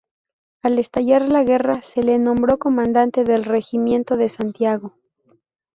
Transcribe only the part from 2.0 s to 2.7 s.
le nombró